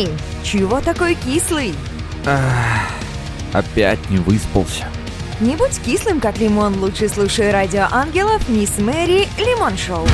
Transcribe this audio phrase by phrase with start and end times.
[0.00, 0.08] Эй,
[0.42, 1.74] чего такой кислый?
[2.24, 2.90] Ах,
[3.52, 4.86] опять не выспался.
[5.40, 10.06] Не будь кислым, как лимон, лучше слушай радио ангелов Мисс Мэри Лимон Шоу.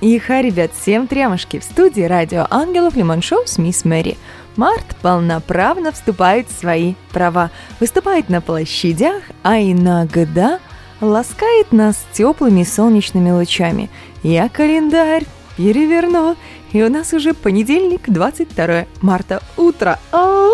[0.00, 4.18] Иха, ребят, всем трямушки в студии радио ангелов Лимон Шоу с Мисс Мэри.
[4.56, 10.58] Март полноправно вступает в свои права, выступает на площадях, а иногда
[11.00, 13.88] ласкает нас теплыми солнечными лучами.
[14.24, 16.36] Я календарь переверну,
[16.72, 19.98] и у нас уже понедельник, 22 марта, утро.
[20.12, 20.48] А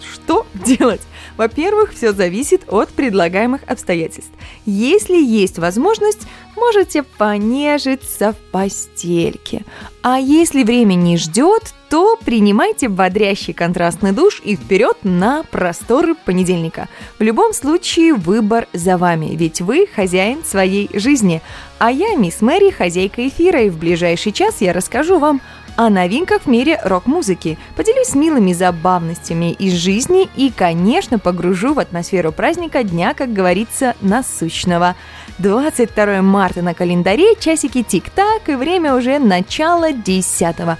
[0.00, 1.02] что делать?
[1.38, 4.32] Во-первых, все зависит от предлагаемых обстоятельств.
[4.66, 9.64] Если есть возможность, можете понежиться в постельке.
[10.02, 16.88] А если время не ждет, то принимайте бодрящий контрастный душ и вперед на просторы понедельника.
[17.18, 21.40] В любом случае выбор за вами, ведь вы хозяин своей жизни.
[21.78, 25.40] А я, мисс Мэри, хозяйка эфира, и в ближайший час я расскажу вам
[25.78, 32.32] о новинках в мире рок-музыки, поделюсь милыми забавностями из жизни и, конечно, погружу в атмосферу
[32.32, 34.96] праздника дня, как говорится, насущного.
[35.38, 40.76] 22 марта на календаре, часики тик-так, и время уже начало 10 -го.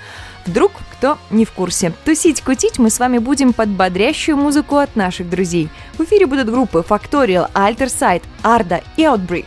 [0.46, 1.92] Вдруг кто не в курсе.
[2.04, 5.68] Тусить-кутить мы с вами будем под бодрящую музыку от наших друзей.
[5.96, 9.46] В эфире будут группы Factorial, Alter Side, Arda и Outbreak.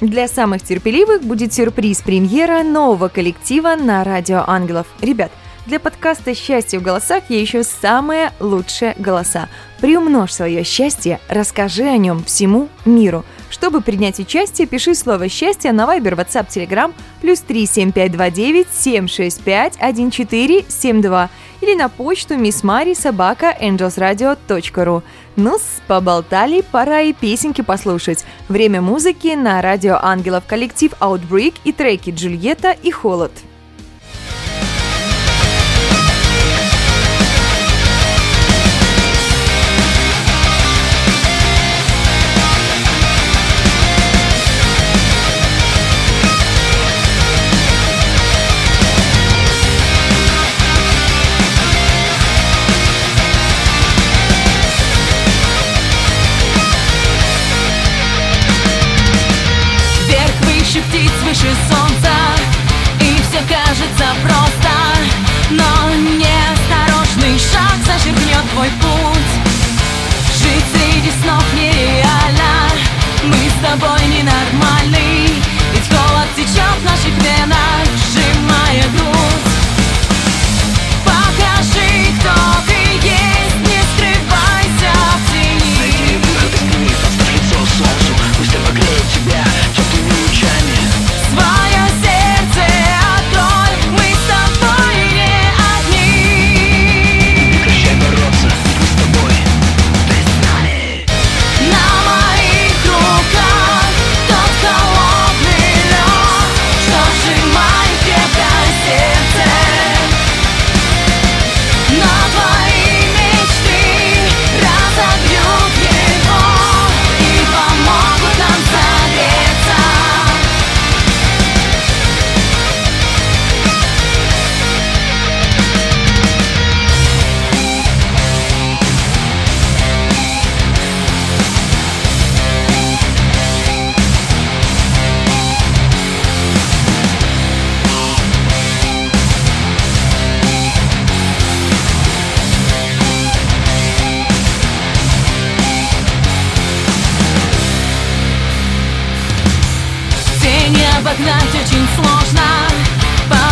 [0.00, 4.86] Для самых терпеливых будет сюрприз премьера нового коллектива на Радио Ангелов.
[5.02, 5.30] Ребят,
[5.66, 9.50] для подкаста «Счастье в голосах» я ищу самые лучшие голоса.
[9.78, 13.26] Приумножь свое счастье, расскажи о нем всему миру.
[13.50, 21.74] Чтобы принять участие, пиши слово «счастье» на Viber, WhatsApp, Telegram плюс 37529 765 1472 или
[21.74, 25.02] на почту missmari собака angelsradio.ru.
[25.36, 28.24] ну поболтали, пора и песенки послушать.
[28.48, 33.32] Время музыки на радио Ангелов коллектив Outbreak и треки Джульетта и Холод.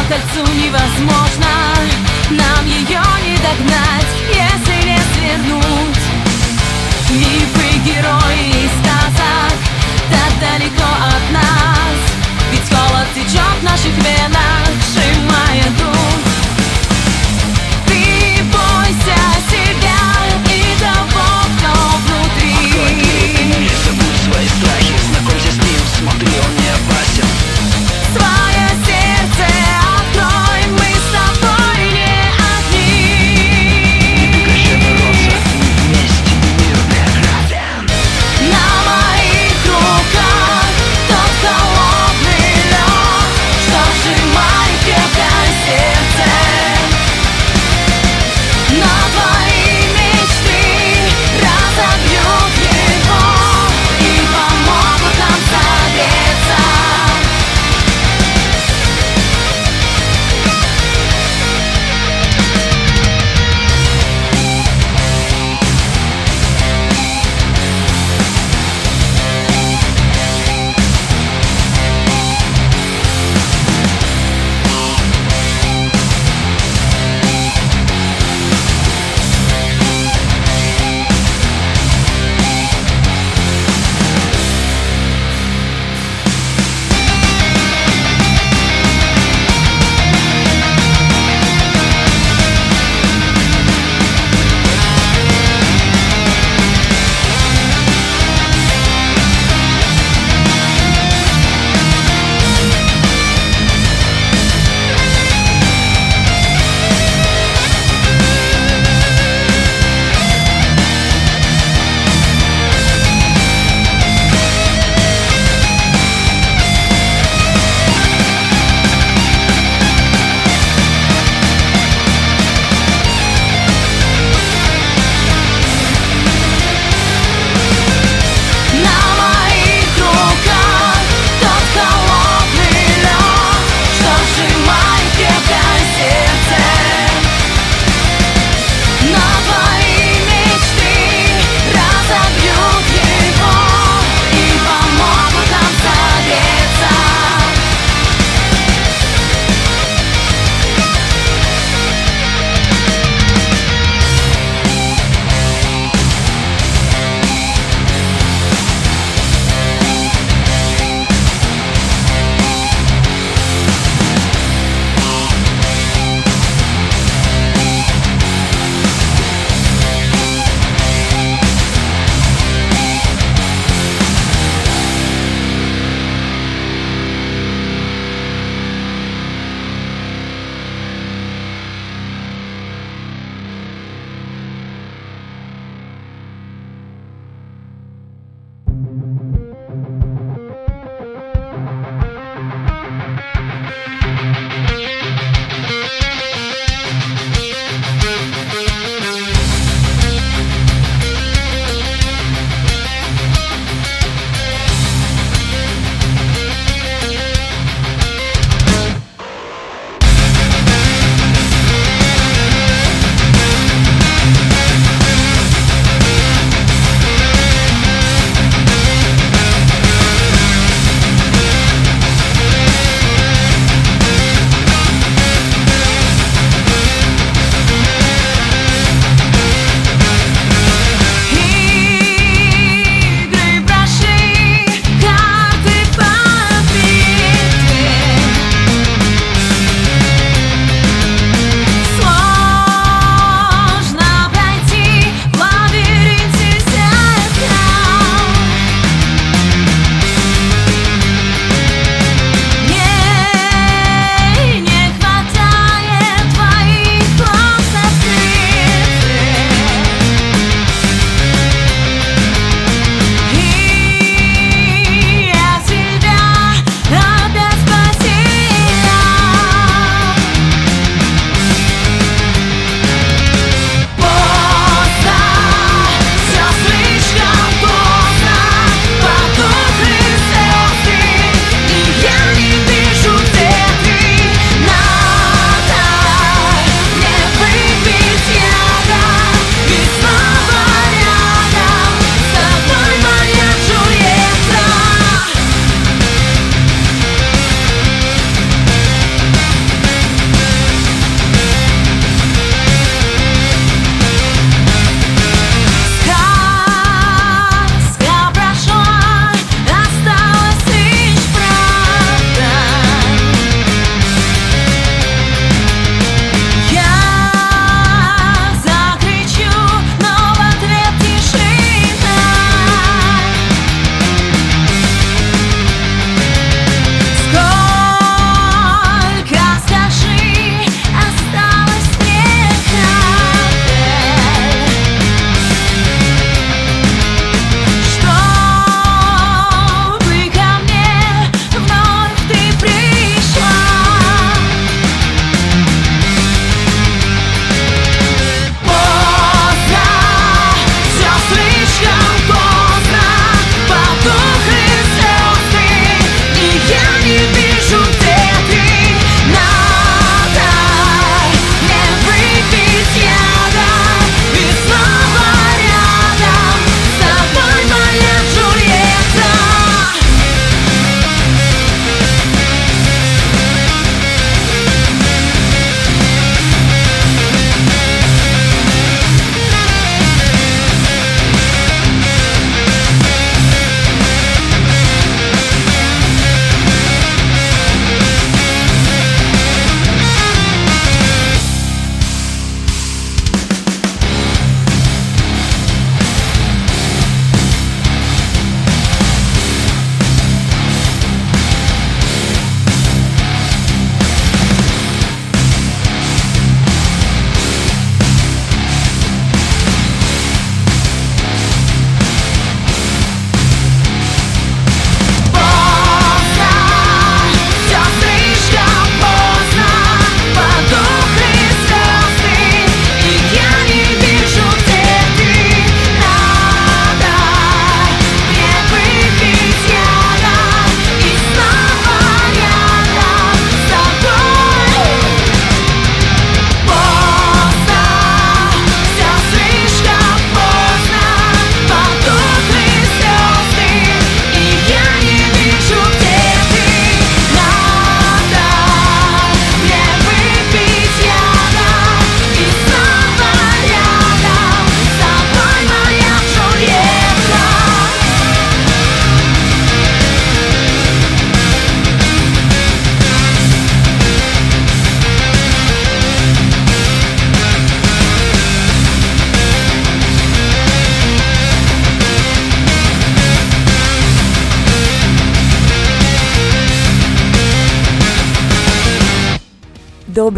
[0.09, 1.47] кольцу невозможно.
[2.31, 6.03] Нам ее не догнать, если не свернуть.
[7.11, 9.59] Мифы, герои и сказок
[10.11, 11.99] Так далеко от нас.
[12.51, 15.98] Ведь холод течет в наших венах, сжимая дух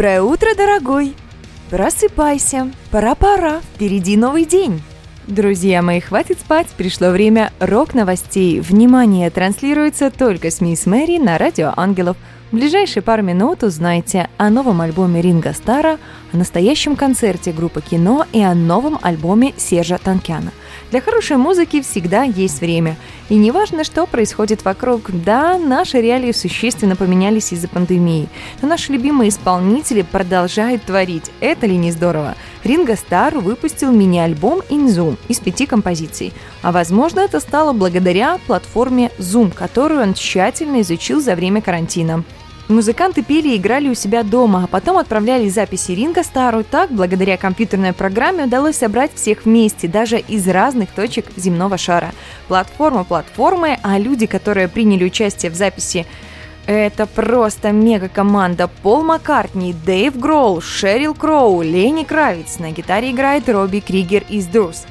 [0.01, 1.13] Доброе утро, дорогой!
[1.69, 4.81] Просыпайся, пора-пора, впереди новый день.
[5.27, 8.61] Друзья мои, хватит спать, пришло время рок-новостей.
[8.61, 12.17] Внимание, транслируется только с Мисс Мэри на радио Ангелов.
[12.51, 15.99] В ближайшие пару минут узнаете о новом альбоме Ринга Стара,
[16.33, 20.51] о настоящем концерте группы «Кино» и о новом альбоме Сержа Танкяна.
[20.91, 22.97] Для хорошей музыки всегда есть время.
[23.29, 25.09] И не важно, что происходит вокруг.
[25.23, 28.27] Да, наши реалии существенно поменялись из-за пандемии.
[28.61, 31.31] Но наши любимые исполнители продолжают творить.
[31.39, 32.35] Это ли не здорово?
[32.65, 36.33] Ринго Стар выпустил мини-альбом In Zoom из пяти композиций.
[36.61, 42.25] А возможно, это стало благодаря платформе Zoom, которую он тщательно изучил за время карантина.
[42.71, 46.63] Музыканты пели и играли у себя дома, а потом отправляли записи Ринга Стару.
[46.63, 52.13] Так, благодаря компьютерной программе удалось собрать всех вместе, даже из разных точек земного шара.
[52.47, 56.05] Платформа платформы, а люди, которые приняли участие в записи
[56.65, 58.69] это просто мега-команда.
[58.83, 62.59] Пол Маккартни, Дэйв Гроул, Шерил Кроу, Лени Кравиц.
[62.59, 64.85] На гитаре играет Робби Кригер из Дурс.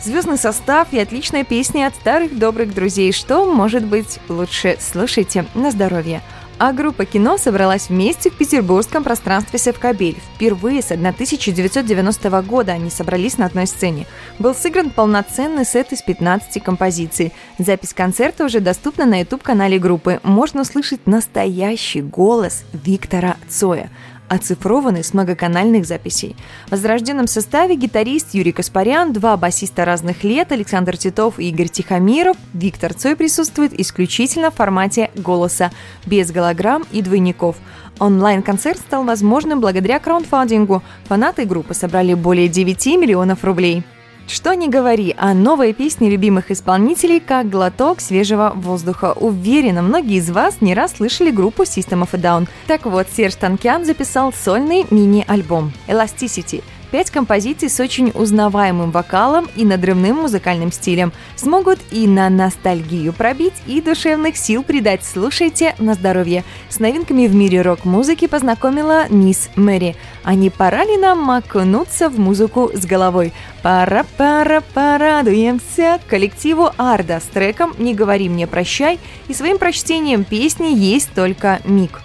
[0.00, 3.10] Звездный состав и отличная песня от старых добрых друзей.
[3.10, 4.76] Что может быть лучше?
[4.78, 6.20] Слушайте на здоровье.
[6.56, 10.16] А группа кино собралась вместе в петербургском пространстве Севкабель.
[10.34, 14.06] Впервые с 1990 года они собрались на одной сцене.
[14.38, 17.32] Был сыгран полноценный сет из 15 композиций.
[17.58, 20.20] Запись концерта уже доступна на YouTube-канале группы.
[20.22, 23.90] Можно услышать настоящий голос Виктора Цоя
[24.28, 26.36] оцифрованы с многоканальных записей.
[26.66, 32.36] В возрожденном составе гитарист Юрий Каспарян, два басиста разных лет, Александр Титов и Игорь Тихомиров,
[32.52, 35.70] Виктор Цой присутствует исключительно в формате голоса,
[36.06, 37.56] без голограмм и двойников.
[37.98, 40.82] Онлайн-концерт стал возможным благодаря краундфандингу.
[41.04, 43.84] Фанаты группы собрали более 9 миллионов рублей.
[44.26, 49.12] Что не говори, а новые песни любимых исполнителей как глоток свежего воздуха.
[49.12, 52.48] Уверена, многие из вас не раз слышали группу System of a Down.
[52.66, 56.62] Так вот, Серж Танкян записал сольный мини-альбом «Elasticity»,
[56.94, 63.54] Пять композиций с очень узнаваемым вокалом и надрывным музыкальным стилем смогут и на ностальгию пробить,
[63.66, 65.04] и душевных сил придать.
[65.04, 66.44] Слушайте на здоровье.
[66.68, 69.96] С новинками в мире рок-музыки познакомила мисс Мэри.
[70.22, 73.32] А не пора ли нам окунуться в музыку с головой?
[73.64, 81.12] Пора-пора порадуемся коллективу Арда с треком «Не говори мне прощай» и своим прочтением песни «Есть
[81.12, 82.02] только миг».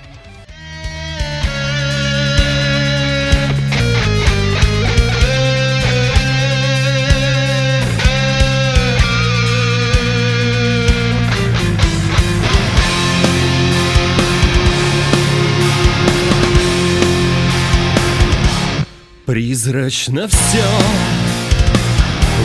[19.29, 20.65] Призрачно все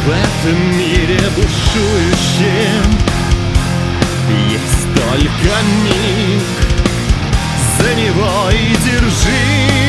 [0.05, 2.99] в этом мире бушующем.
[4.51, 6.43] Есть только миг,
[7.79, 9.84] за него и держись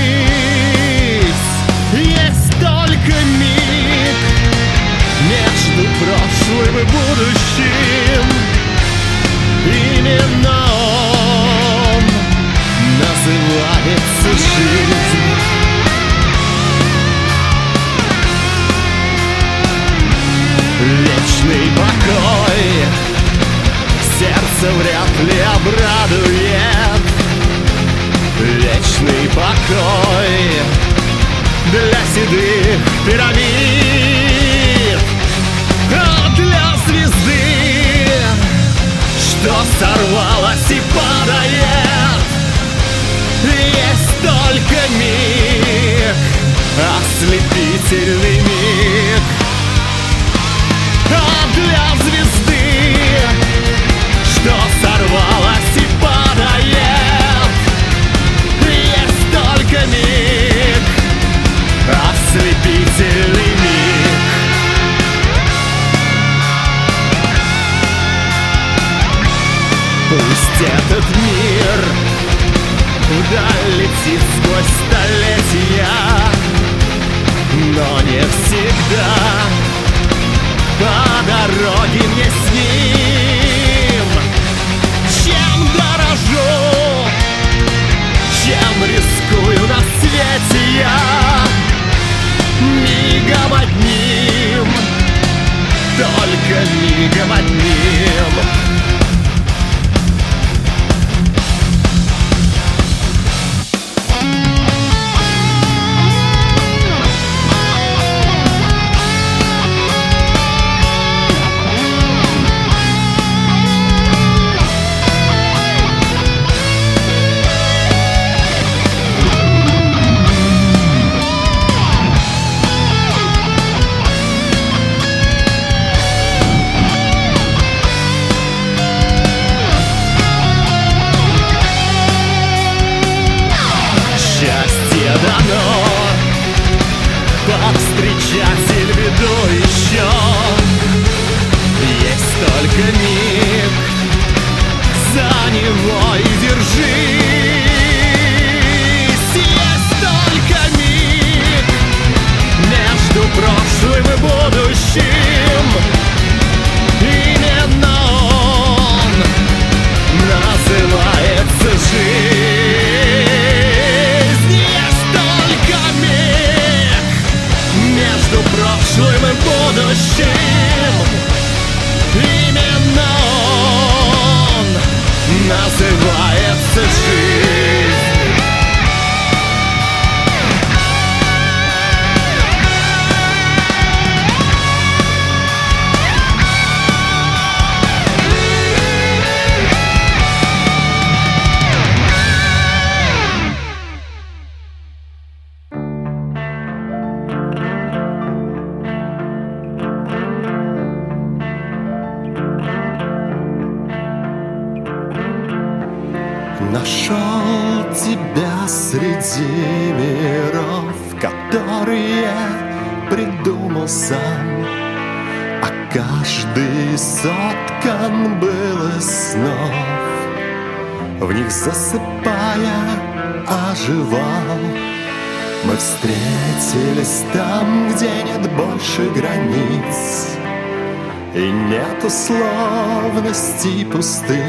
[231.35, 234.39] И нет условностей пустых.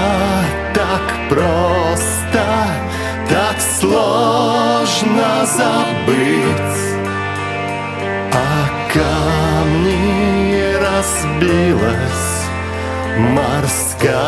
[0.75, 2.45] так просто
[3.31, 6.77] Так сложно забыть.
[8.35, 12.36] А камни разбилась
[13.19, 14.19] Морская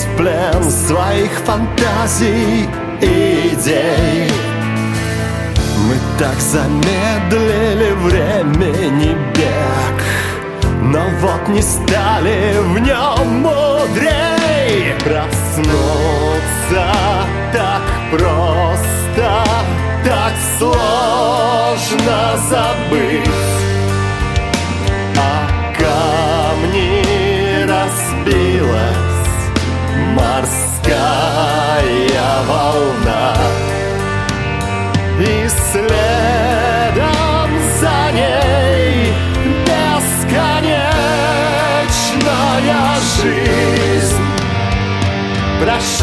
[0.06, 2.69] в плен Своих фантазий
[3.02, 4.55] и идей
[6.17, 10.04] так замедлили времени бег
[10.82, 14.95] Но вот не стали в нем мудрей.
[15.04, 16.86] Проснуться
[17.51, 19.43] так просто
[20.04, 23.55] Так сложно забыть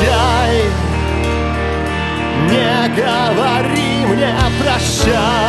[0.03, 0.65] Прощай,
[2.51, 5.42] не говори мне прощай.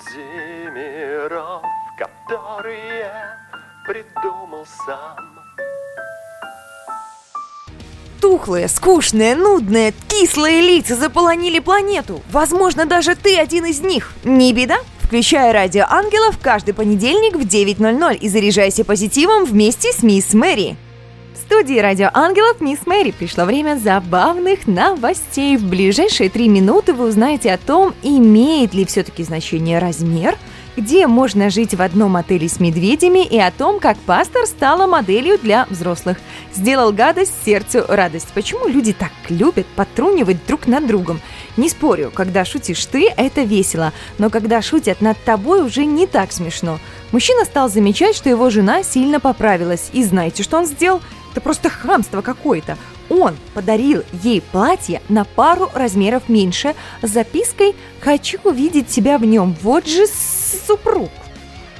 [0.00, 1.62] Среди миров,
[1.98, 3.38] которые
[3.86, 5.16] придумал сам.
[8.20, 12.22] Тухлые, скучные, нудные, кислые лица заполонили планету.
[12.30, 14.12] Возможно, даже ты один из них.
[14.24, 14.78] Не беда.
[14.98, 20.78] Включай радио ангелов каждый понедельник в 9.00 и заряжайся позитивом вместе с мисс Мэри.
[21.46, 25.58] Студии радио ангелов мисс Мэри пришло время забавных новостей.
[25.58, 30.38] В ближайшие три минуты вы узнаете о том, имеет ли все-таки значение размер–
[30.76, 35.38] где можно жить в одном отеле с медведями и о том, как пастор стала моделью
[35.38, 36.18] для взрослых.
[36.52, 38.28] Сделал гадость сердцу радость.
[38.34, 41.20] Почему люди так любят потрунивать друг над другом?
[41.56, 46.32] Не спорю, когда шутишь ты, это весело, но когда шутят над тобой, уже не так
[46.32, 46.78] смешно.
[47.12, 49.90] Мужчина стал замечать, что его жена сильно поправилась.
[49.92, 51.00] И знаете, что он сделал?
[51.34, 52.78] Это просто хамство какое-то.
[53.10, 59.56] Он подарил ей платье на пару размеров меньше с запиской «Хочу увидеть тебя в нем».
[59.60, 61.10] Вот же супруг.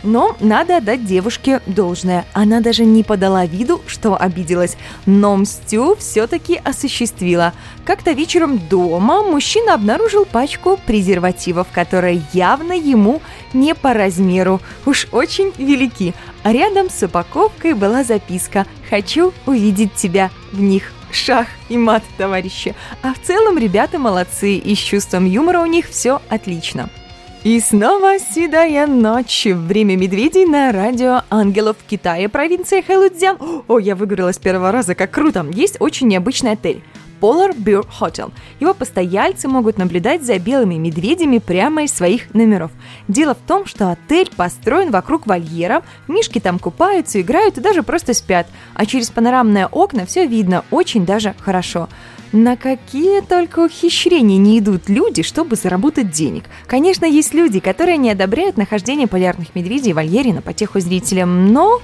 [0.05, 2.27] Но надо отдать девушке должное.
[2.35, 7.55] Она даже не подала виду, что обиделась, но мстю все-таки осуществила.
[7.87, 13.23] Как-то вечером дома мужчина обнаружил пачку презервативов, которые явно ему
[13.55, 16.13] не по размеру, уж очень велики.
[16.43, 22.77] А рядом с упаковкой была записка «Хочу увидеть тебя в них» шах и мат, товарищи.
[23.03, 26.89] А в целом ребята молодцы, и с чувством юмора у них все отлично.
[27.43, 29.47] И снова седая ночь.
[29.47, 33.37] Время медведей на радио ангелов в Китае, провинция Хэлудзян.
[33.67, 35.45] О, я выиграла с первого раза, как круто.
[35.53, 36.81] Есть очень необычный отель.
[37.25, 38.31] Polar Bear Hotel.
[38.61, 42.71] Его постояльцы могут наблюдать за белыми медведями прямо из своих номеров.
[43.09, 48.13] Дело в том, что отель построен вокруг вольера, мишки там купаются, играют и даже просто
[48.13, 51.89] спят, а через панорамные окна все видно очень даже хорошо.
[52.33, 56.45] На какие только ухищрения не идут люди, чтобы заработать денег.
[56.67, 61.81] Конечно, есть люди, которые не одобряют нахождение полярных медведей в вольере на потеху зрителям, но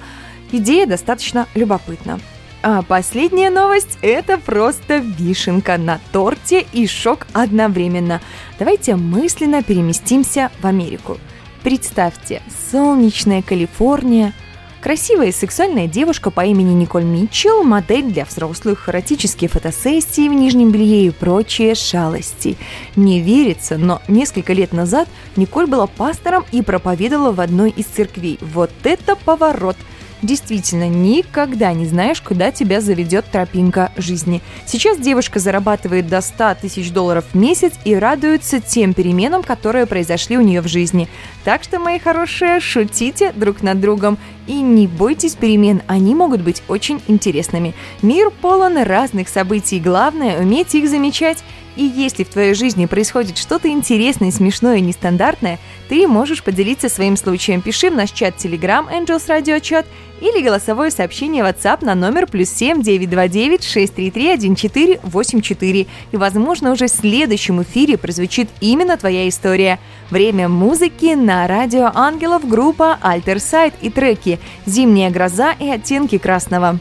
[0.51, 2.19] идея достаточно любопытна.
[2.63, 8.21] А последняя новость– это просто вишенка на торте и шок одновременно.
[8.59, 11.17] Давайте мысленно переместимся в Америку.
[11.63, 14.33] Представьте, солнечная Калифорния,
[14.79, 20.71] красивая и сексуальная девушка по имени Николь Митчелл, модель для взрослых, эротические фотосессии в нижнем
[20.71, 22.57] белье и прочие шалости.
[22.95, 28.37] Не верится, но несколько лет назад Николь была пастором и проповедовала в одной из церквей.
[28.39, 29.77] Вот это поворот–
[30.21, 34.41] Действительно, никогда не знаешь, куда тебя заведет тропинка жизни.
[34.65, 40.37] Сейчас девушка зарабатывает до 100 тысяч долларов в месяц и радуется тем переменам, которые произошли
[40.37, 41.07] у нее в жизни.
[41.43, 46.61] Так что, мои хорошие, шутите друг над другом и не бойтесь перемен, они могут быть
[46.67, 47.73] очень интересными.
[48.01, 51.43] Мир полон разных событий, главное– уметь их замечать.
[51.75, 57.15] И если в твоей жизни происходит что-то интересное, смешное и нестандартное, ты можешь поделиться своим
[57.15, 57.61] случаем.
[57.61, 59.85] Пиши в наш чат Telegram Angels Radio Chat
[60.21, 65.87] или голосовое сообщение WhatsApp на номер плюс 7 929 633 1484.
[66.11, 69.79] И, возможно, уже в следующем эфире прозвучит именно твоя история.
[70.09, 76.79] Время музыки на радио Ангелов группа Alter Side и треки «Зимняя гроза» и «Оттенки красного».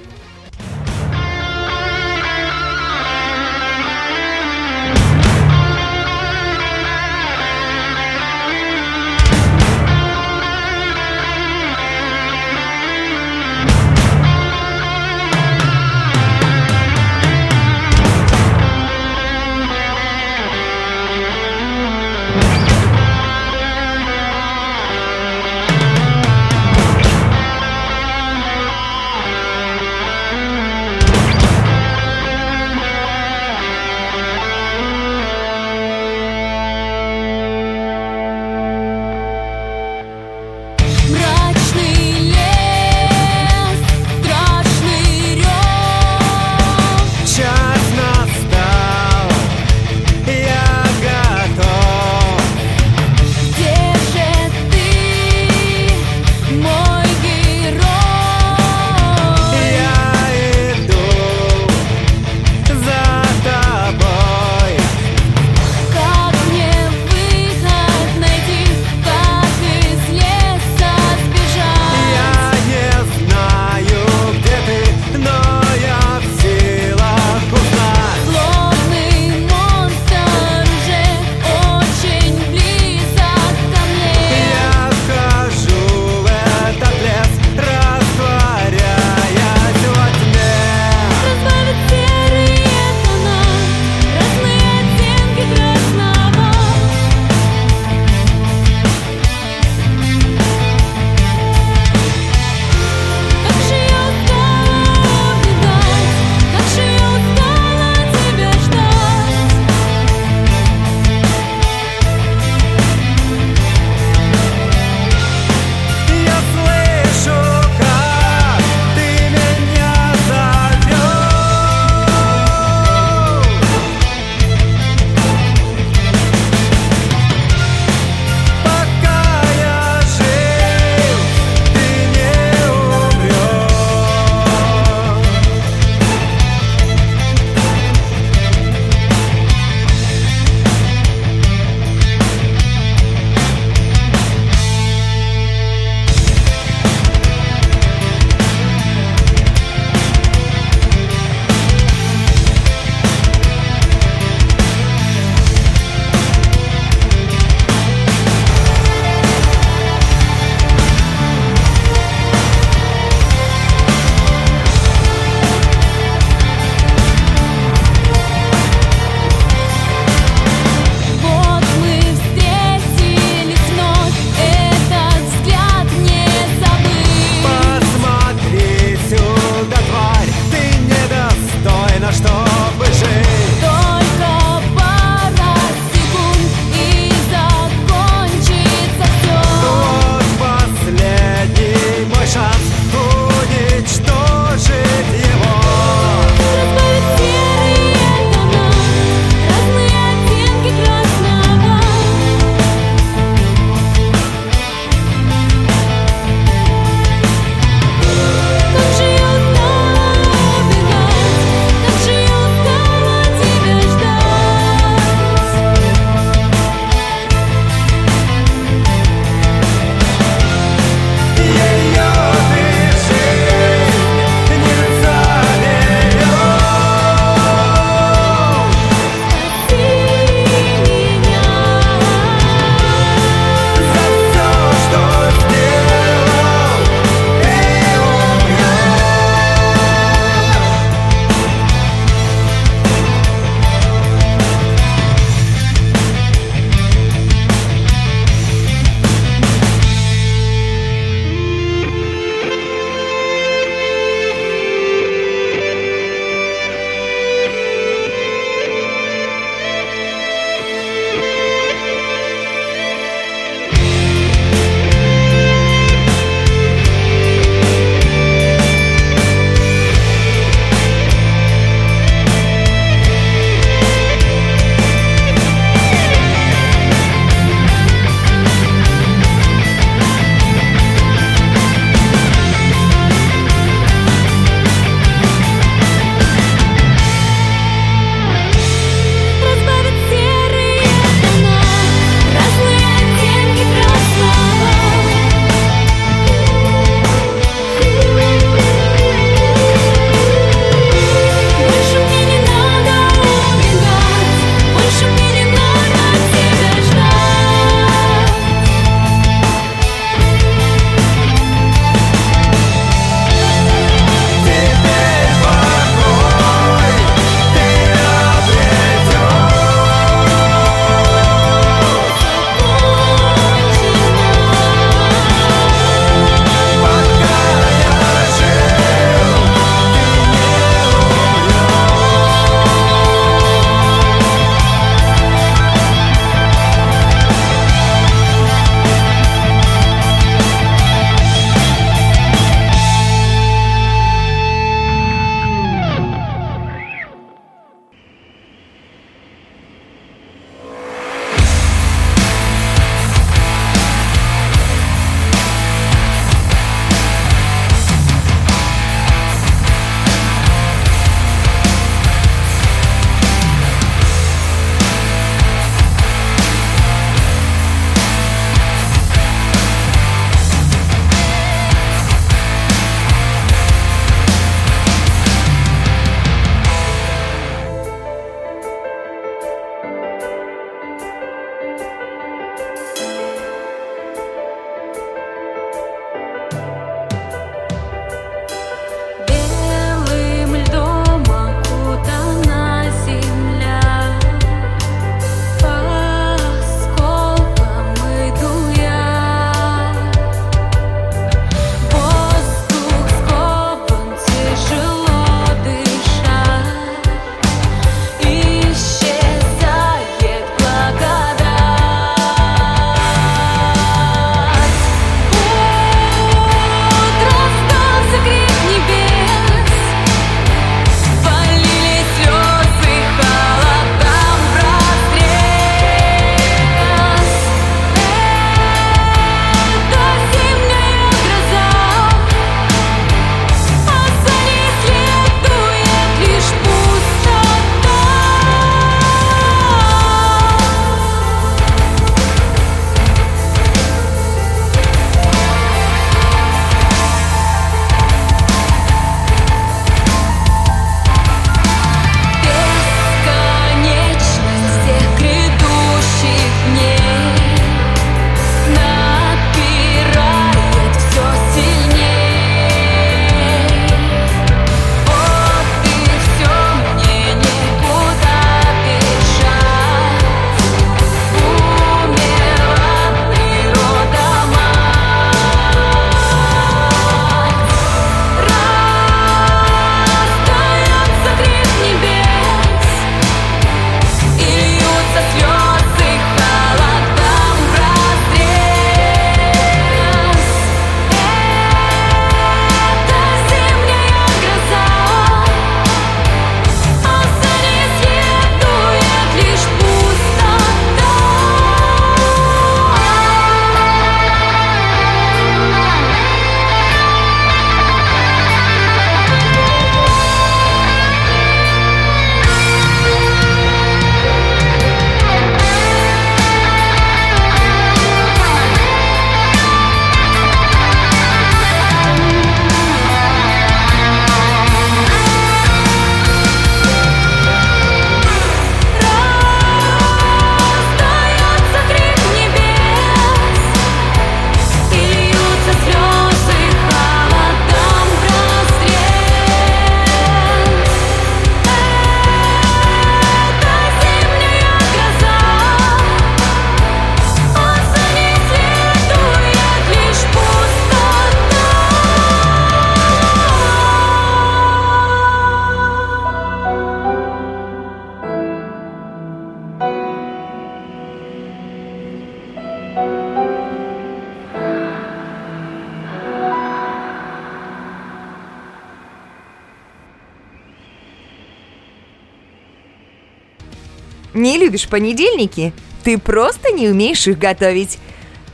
[574.71, 575.73] Любишь понедельники?
[576.05, 577.99] Ты просто не умеешь их готовить.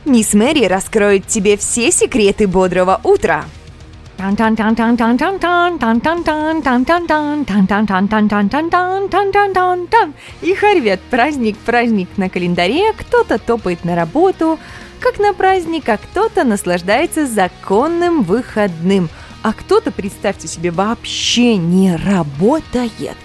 [0.03, 3.45] Мисс Мэри раскроет тебе все секреты бодрого утра.
[10.41, 14.57] И хорвет праздник, праздник на календаре, кто-то топает на работу,
[14.99, 19.09] как на праздник, а кто-то наслаждается законным выходным,
[19.43, 23.17] а кто-то, представьте себе, вообще не работает.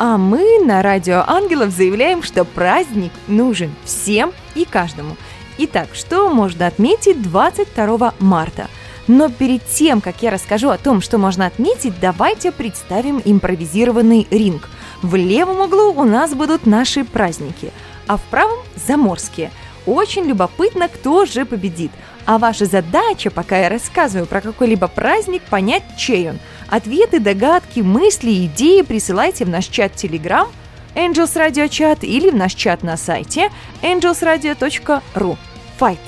[0.00, 5.16] А мы на Радио Ангелов заявляем, что праздник нужен всем и каждому.
[5.58, 8.68] Итак, что можно отметить 22 марта?
[9.08, 14.68] Но перед тем, как я расскажу о том, что можно отметить, давайте представим импровизированный ринг.
[15.02, 17.72] В левом углу у нас будут наши праздники,
[18.06, 19.50] а в правом– заморские.
[19.84, 21.90] Очень любопытно, кто же победит.
[22.28, 28.44] А ваша задача, пока я рассказываю про какой-либо праздник, понять, чей он– Ответы, догадки, мысли,
[28.44, 30.46] идеи присылайте в наш чат Telegram
[30.94, 33.50] Angels Radio Chat или в наш чат на сайте
[33.82, 35.36] angelsradio.ru.
[35.80, 35.98] Fight.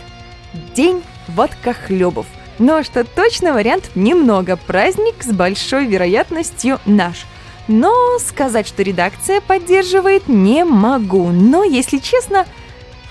[0.74, 2.26] День водкохлебов.
[2.58, 4.58] Но что точно вариантов немного.
[4.58, 7.24] Праздник с большой вероятностью наш.
[7.66, 11.28] Но сказать, что редакция поддерживает, не могу.
[11.28, 12.44] Но, если честно,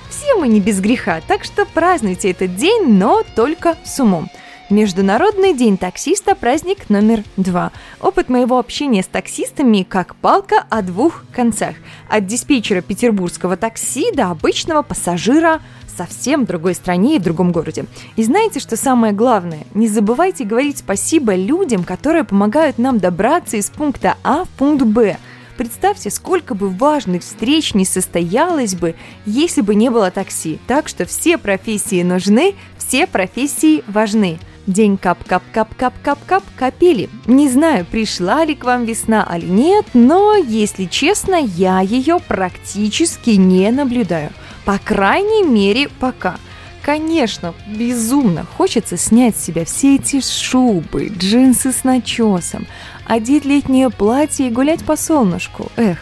[0.10, 4.30] все мы не без греха, так что празднуйте этот день, но только с умом.
[4.70, 7.72] Международный день таксиста– праздник номер два.
[8.00, 11.76] Опыт моего общения с таксистами как палка о двух концах.
[12.08, 15.62] От диспетчера петербургского такси до обычного пассажира
[15.98, 17.86] совсем другой стране и другом городе.
[18.16, 19.66] И знаете, что самое главное?
[19.74, 25.18] Не забывайте говорить спасибо людям, которые помогают нам добраться из пункта А в пункт Б.
[25.60, 28.96] Представьте, сколько бы важных встреч не состоялось бы,
[29.26, 30.58] если бы не было такси.
[30.68, 34.40] Так что все профессии нужны, все профессии важны.
[34.68, 37.10] День кап-кап-кап-кап-кап-кап капели.
[37.26, 43.32] Не знаю, пришла ли к вам весна или нет, но, если честно, я ее практически
[43.32, 44.32] не наблюдаю.
[44.64, 46.38] По крайней мере, пока.
[46.82, 52.66] Конечно, безумно хочется снять с себя все эти шубы, джинсы с начесом,
[53.10, 55.70] одеть летнее платье и гулять по солнышку.
[55.76, 55.98] Эх,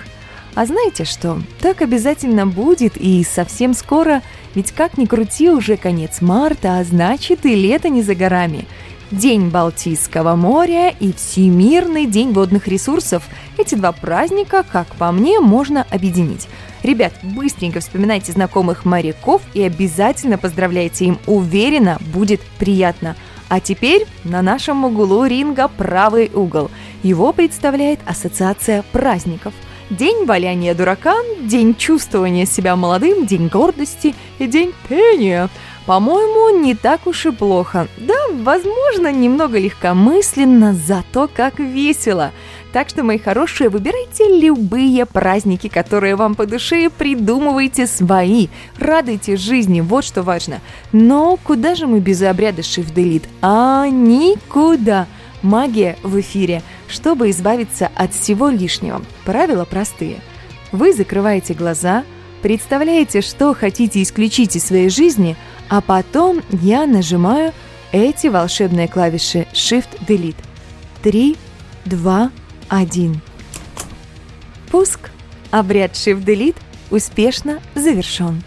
[0.54, 1.40] а знаете что?
[1.62, 4.22] Так обязательно будет и совсем скоро–
[4.58, 8.66] ведь как ни крути, уже конец марта, а значит и лето не за горами.
[9.12, 13.22] День Балтийского моря и Всемирный день водных ресурсов.
[13.60, 16.48] Эти два праздника, как по мне, можно объединить.
[16.82, 21.20] Ребят, быстренько вспоминайте знакомых моряков и обязательно поздравляйте им.
[21.28, 23.16] Уверена, будет приятно.
[23.50, 26.70] А теперь на нашем углу ринга правый угол.
[27.04, 29.54] Его представляет Ассоциация праздников–
[29.90, 35.48] День валяния дурака, день чувствования себя молодым, день гордости и день пения.
[35.86, 37.88] По-моему, не так уж и плохо.
[37.96, 42.34] Да, возможно, немного легкомысленно, зато как весело.
[42.74, 48.50] Так что, мои хорошие, выбирайте любые праздники, которые вам по душе, придумывайте свои.
[48.78, 50.60] Радуйте жизни, вот что важно.
[50.92, 53.28] Но куда же мы без обряда Shift Delete?
[53.42, 55.08] А никуда.
[55.42, 59.02] Магия в эфире– чтобы избавиться от всего лишнего.
[59.26, 60.22] Правила простые.
[60.72, 62.04] Вы закрываете глаза,
[62.42, 65.36] представляете, что хотите исключить из своей жизни,
[65.70, 67.54] а потом я нажимаю
[67.92, 70.36] эти волшебные клавиши Shift-Delete.
[71.04, 71.38] 3,
[71.86, 72.32] 2, 1.
[74.72, 75.10] Пуск.
[75.52, 76.58] Обряд Shift-Delete
[76.92, 78.44] успешно завершен.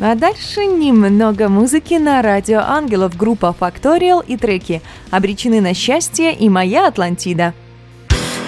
[0.00, 6.48] А дальше немного музыки на радио Ангелов, группа Factorial и треки «Обречены на счастье» и
[6.48, 7.52] «Моя Атлантида».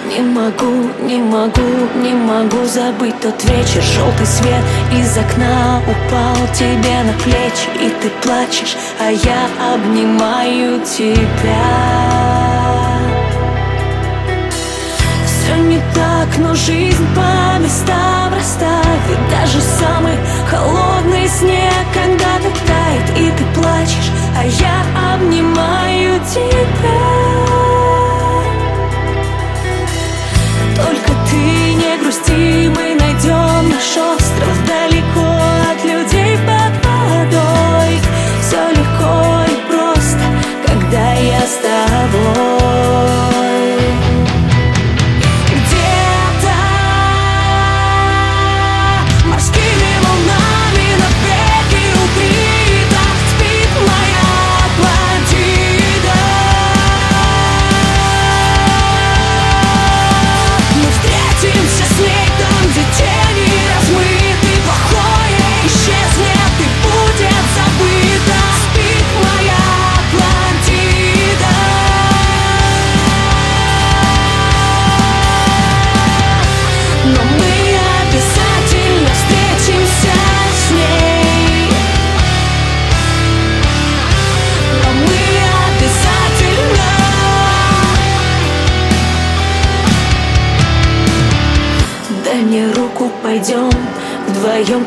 [0.07, 1.61] Не могу, не могу,
[1.95, 8.09] не могу забыть тот вечер Желтый свет из окна упал тебе на плечи И ты
[8.21, 12.40] плачешь, а я обнимаю тебя
[15.51, 19.19] Все не так, но жизнь по местам расставит.
[19.29, 20.15] Даже самый
[20.49, 25.70] холодный снег когда-то тает И ты плачешь, а я обнимаю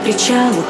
[0.04, 0.62] причалу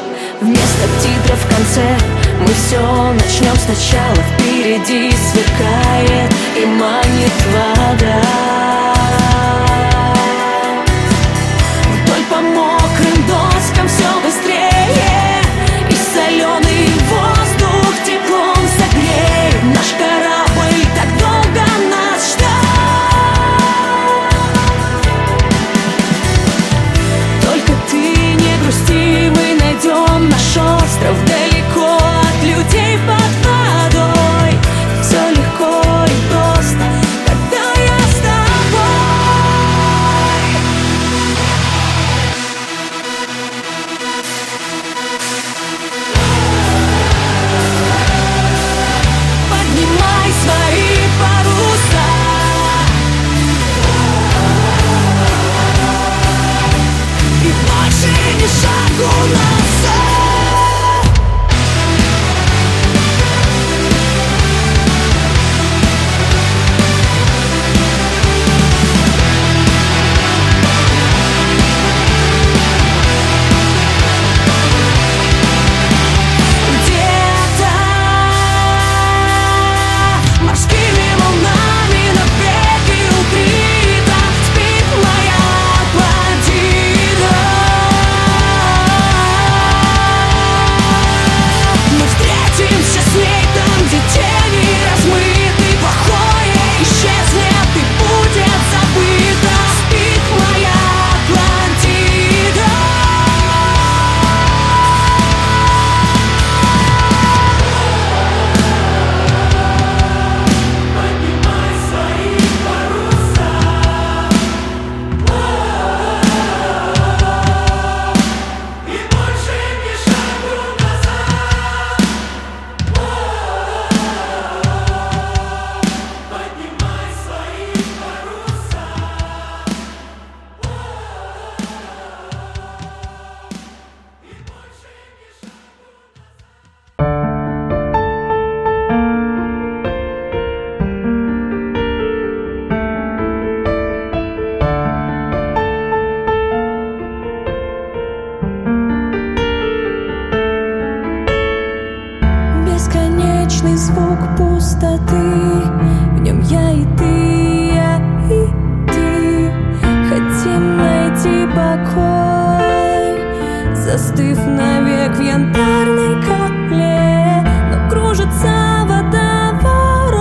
[163.95, 170.19] Застыв навек в янтарной капле Но кружится водоворот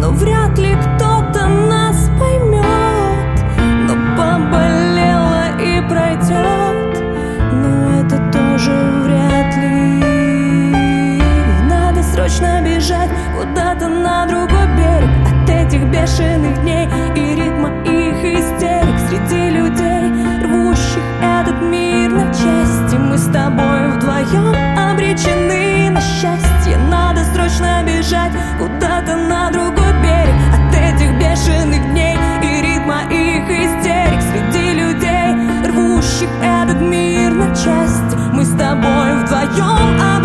[0.00, 3.40] Но вряд ли кто-то нас поймет
[3.88, 7.02] Но поболело и пройдет
[7.50, 10.04] Но это тоже вряд ли.
[11.68, 16.75] Надо срочно бежать куда-то на другой берег От этих бешеных дней.
[24.26, 26.76] вдвоем обречены на счастье.
[26.90, 30.34] Надо срочно бежать куда-то на другой берег.
[30.54, 34.20] От этих бешеных дней и ритма их истерик.
[34.22, 35.34] Среди людей,
[35.68, 38.16] рвущих этот мир на части.
[38.32, 40.15] Мы с тобой вдвоем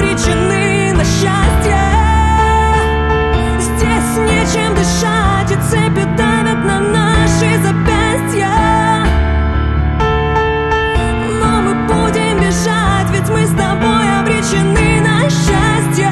[14.52, 16.12] обречены на счастье.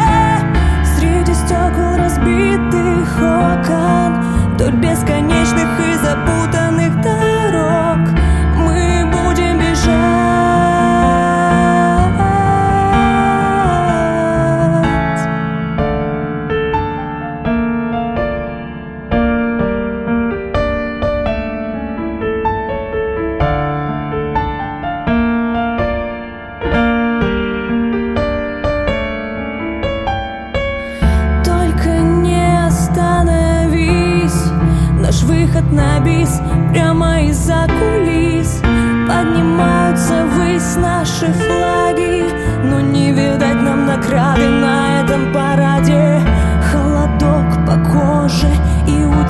[0.97, 4.23] Среди стекол разбитых окон
[4.53, 6.68] Вдоль бесконечных и запутанных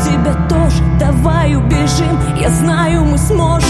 [0.10, 2.18] тебя тоже, давай убежим.
[2.40, 3.69] Я знаю, мы сможем.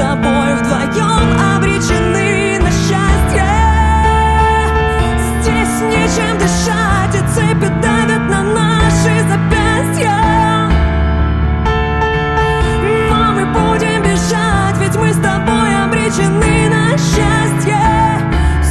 [0.00, 3.44] Тобой вдвоем обречены на счастье.
[5.42, 10.16] Здесь нечем дышать, и цепи давят на наши запястья.
[13.34, 17.78] Мы будем бежать, ведь мы с тобой обречены на счастье.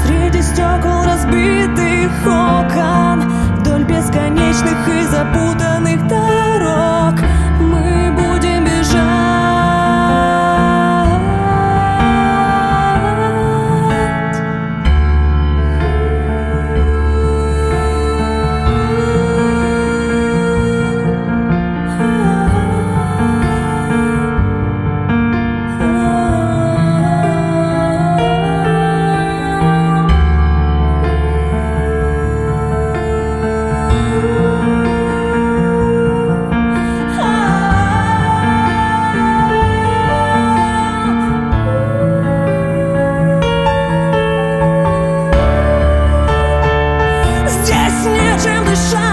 [0.03, 5.68] Среди стекол разбитых окон Вдоль бесконечных и запутанных
[48.69, 49.08] дышать,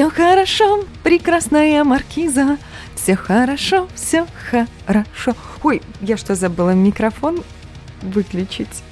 [0.00, 2.56] Все хорошо, прекрасная маркиза.
[2.94, 5.34] Все хорошо, все хорошо.
[5.62, 7.42] Ой, я что забыла микрофон
[8.00, 8.82] выключить?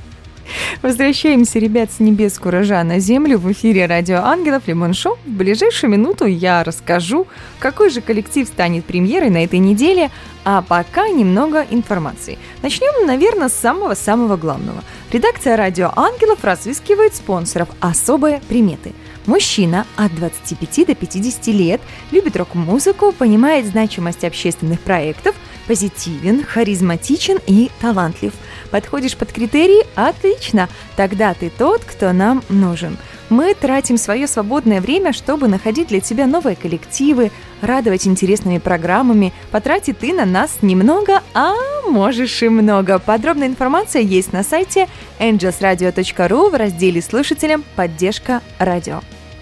[0.82, 5.16] Возвращаемся, ребят, с небес куража на землю в эфире Радио Ангелов Лимон Шоу.
[5.24, 7.26] В ближайшую минуту я расскажу,
[7.58, 10.10] какой же коллектив станет премьерой на этой неделе,
[10.44, 12.36] а пока немного информации.
[12.60, 14.84] Начнем, наверное, с самого-самого главного.
[15.10, 18.92] Редакция Радио Ангелов разыскивает спонсоров «Особые приметы».
[19.26, 21.80] Мужчина от 25 до 50 лет,
[22.12, 25.34] любит рок-музыку, понимает значимость общественных проектов,
[25.66, 28.32] позитивен, харизматичен и талантлив.
[28.70, 29.84] Подходишь под критерии?
[29.94, 30.68] Отлично!
[30.96, 32.96] Тогда ты тот, кто нам нужен.
[33.30, 39.32] Мы тратим свое свободное время, чтобы находить для тебя новые коллективы, радовать интересными программами.
[39.50, 41.52] Потратить ты на нас немного, а
[41.88, 42.98] можешь и много.
[42.98, 47.64] Подробная информация есть на сайте angelsradio.ru в разделе «Слушателям.
[47.76, 49.00] Поддержка радио».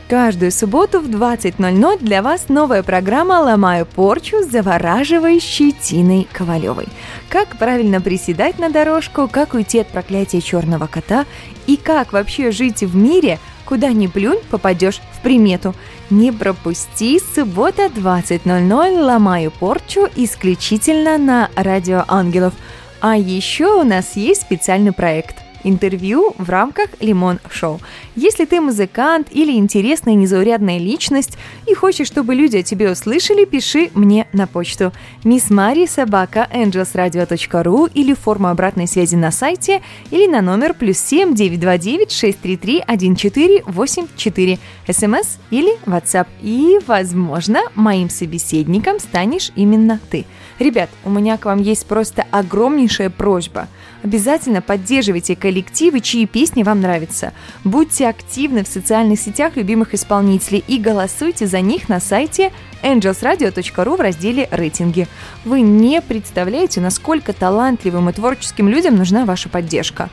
[0.09, 6.87] Каждую субботу в 20.00 для вас новая программа «Ломаю порчу» с завораживающей Тиной Ковалевой.
[7.28, 11.24] Как правильно приседать на дорожку, как уйти от проклятия черного кота
[11.66, 15.74] и как вообще жить в мире, куда ни плюнь, попадешь в примету.
[16.08, 22.54] Не пропусти, суббота 20.00 «Ломаю порчу» исключительно на Радио Ангелов.
[23.00, 25.36] А еще у нас есть специальный проект–
[25.68, 27.80] интервью в рамках Лимон Шоу.
[28.14, 31.36] Если ты музыкант или интересная незаурядная личность
[31.66, 34.92] и хочешь, чтобы люди о тебе услышали, пиши мне на почту
[35.24, 41.34] Miss Мари собака angelsradio.ru или форму обратной связи на сайте или на номер плюс 7
[41.34, 44.58] 929 633 1484
[44.88, 46.26] смс или WhatsApp.
[46.40, 50.24] И, возможно, моим собеседником станешь именно ты.
[50.58, 53.68] Ребят, у меня к вам есть просто огромнейшая просьба.
[54.03, 57.32] Обязательно поддерживайте коллективы, чьи песни вам нравятся.
[57.64, 64.01] Будьте активны в социальных сетях любимых исполнителей и голосуйте за них на сайте angelsradio.ru в
[64.01, 65.09] разделе «Рейтинги».
[65.44, 70.11] Вы не представляете, насколько талантливым и творческим людям нужна ваша поддержка.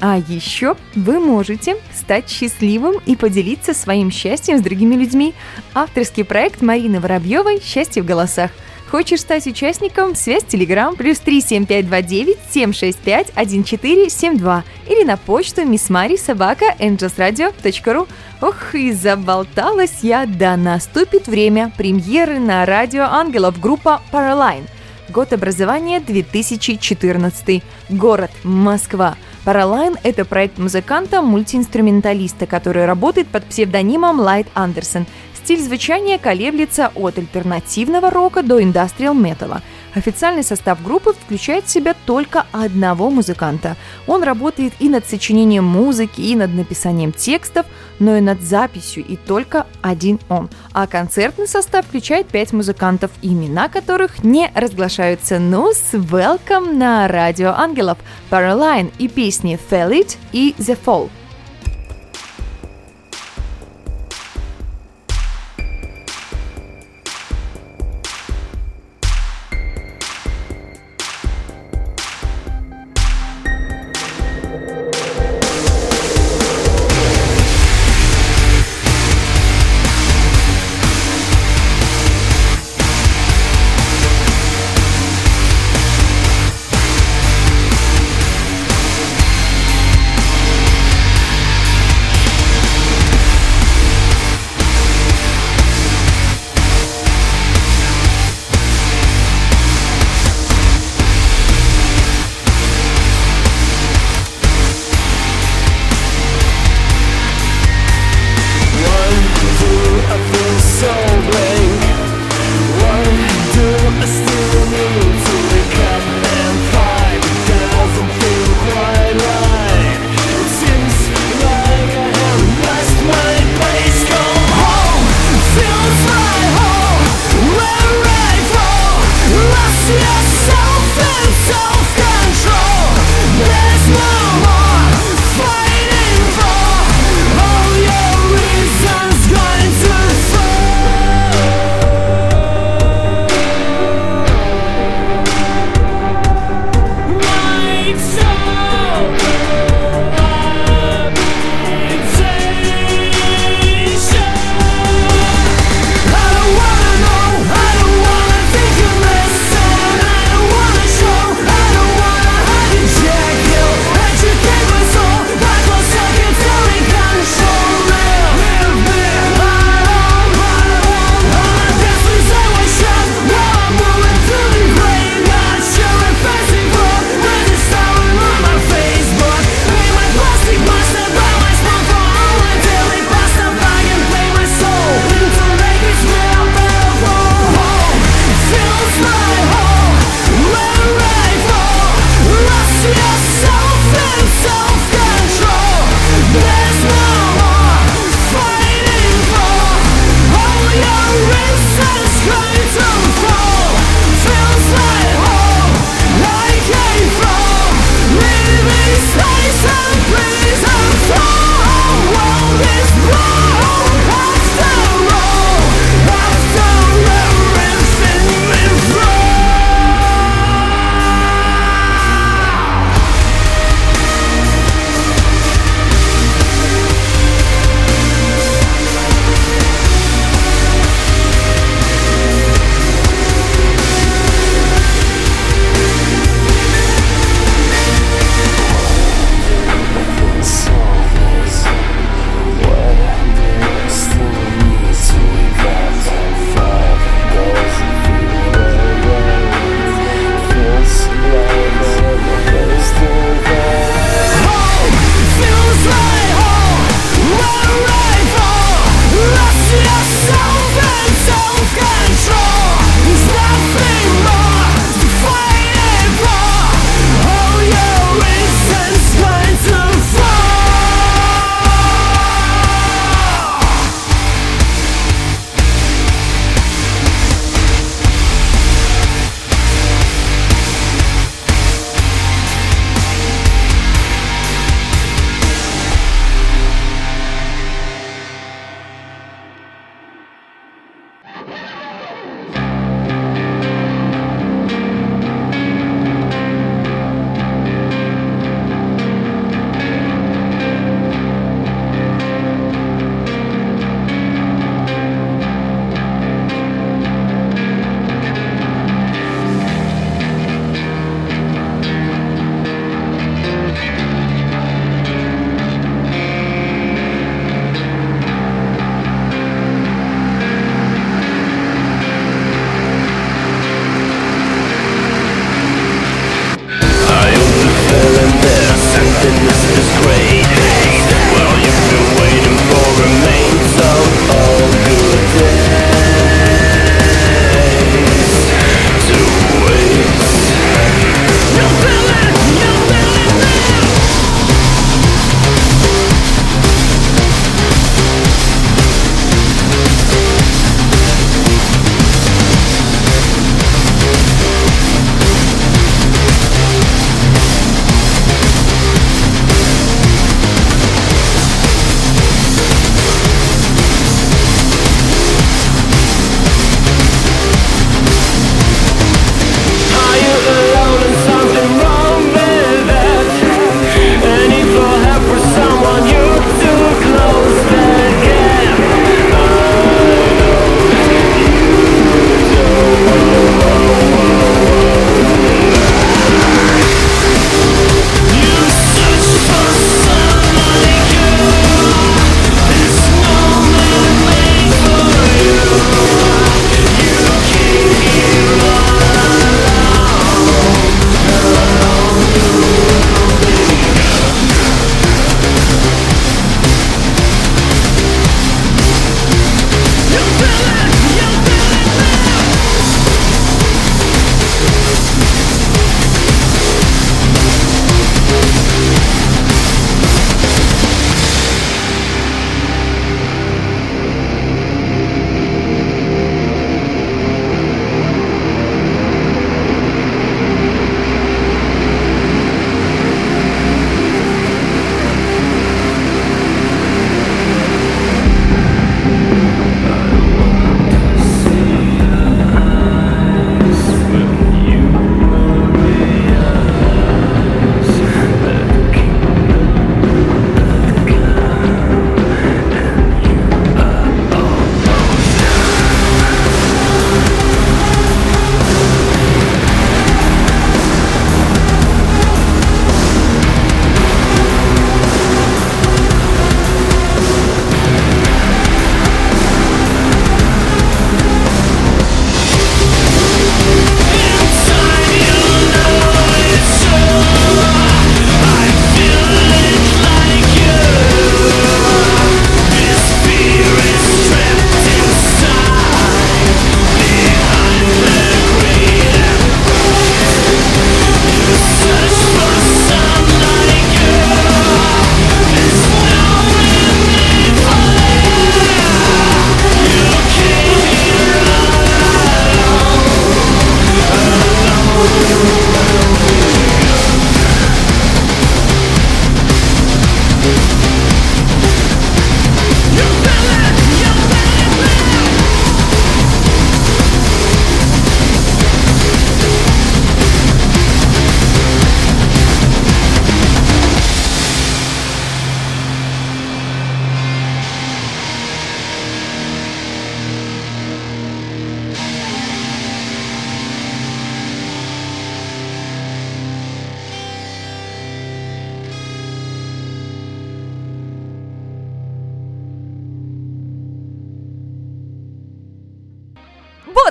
[0.00, 5.34] А еще вы можете стать счастливым и поделиться своим счастьем с другими людьми.
[5.72, 8.50] Авторский проект Марины Воробьевой «Счастье в голосах».
[8.90, 10.14] Хочешь стать участником?
[10.14, 18.08] Связь Телеграм плюс 37529 765 1472 или на почту missmari собака angelsradio.ru
[18.42, 24.68] Ох, и заболталась я, да наступит время премьеры на Радио Ангелов группа Paraline.
[25.08, 27.62] Год образования 2014.
[27.88, 29.16] Город Москва.
[29.46, 35.06] Paraline– это проект музыканта-мультиинструменталиста, который работает под псевдонимом Лайт Андерсон.
[35.46, 39.62] Стиль звучания колеблется от альтернативного рока до индастриал металла.
[39.94, 43.76] Официальный состав группы включает в себя только одного музыканта.
[44.08, 47.64] Он работает и над сочинением музыки, и над написанием текстов,
[48.00, 50.50] но и над записью, и только один он.
[50.72, 55.38] А концертный состав включает пять музыкантов, имена которых не разглашаются.
[55.38, 57.98] Ну, с welcome на Радио Ангелов,
[58.32, 61.08] Paraline и песни Fell It и The Fall.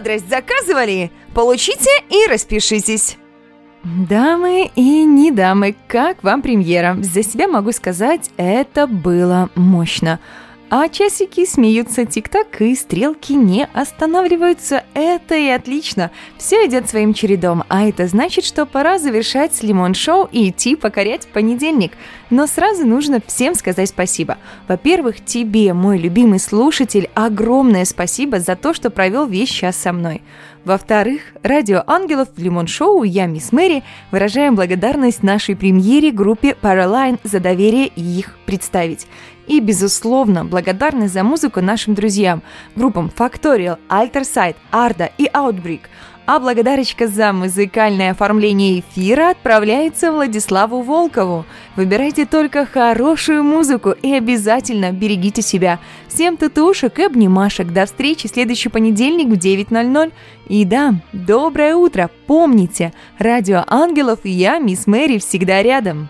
[0.05, 1.11] Бодрость заказывали?
[1.33, 3.17] Получите и распишитесь.
[3.83, 6.97] Дамы и не дамы, как вам премьера?
[7.01, 10.19] За себя могу сказать, это было мощно.
[10.67, 14.83] А часики смеются тик-так, и стрелки не останавливаются.
[14.95, 16.09] Это и отлично.
[16.37, 21.91] Все идет своим чередом, а это значит, что пора завершать лимон-шоу и идти покорять понедельник.
[22.31, 24.39] Но сразу нужно всем сказать спасибо.
[24.67, 30.23] Во-первых, тебе, мой любимый слушатель, огромное спасибо за то, что провел весь час со мной.
[30.65, 37.19] Во-вторых, радио Ангелов в Лимон Шоу я, мисс Мэри, выражаем благодарность нашей премьере группе Paraline
[37.23, 39.05] за доверие их представить.
[39.45, 42.41] И, безусловно, благодарность за музыку нашим друзьям,
[42.75, 45.81] группам Factorial, Alterside, Arda и Outbreak–
[46.25, 51.45] а благодарочка за музыкальное оформление эфира отправляется Владиславу Волкову.
[51.75, 55.79] Выбирайте только хорошую музыку и обязательно берегите себя.
[56.07, 57.71] Всем татушек и обнимашек.
[57.71, 60.11] До встречи следующий понедельник в 9.00.
[60.47, 62.09] И да, доброе утро.
[62.27, 66.09] Помните, радио Ангелов и я, мисс Мэри, всегда рядом.